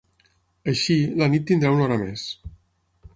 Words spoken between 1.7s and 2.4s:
una hora més.